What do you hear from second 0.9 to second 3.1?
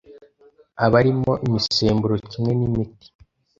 arimo imisemburo kimwe n’imiti